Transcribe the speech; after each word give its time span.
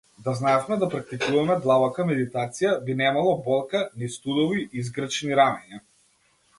Да 0.27 0.31
знаевме 0.37 0.77
да 0.83 0.87
практикуваме 0.93 1.57
длабока 1.65 2.07
медитација, 2.13 2.73
би 2.89 2.97
немало 3.05 3.37
болка, 3.51 3.85
ни 4.03 4.13
студови 4.19 4.67
и 4.71 4.89
згрчени 4.91 5.43
рамења. 5.45 5.85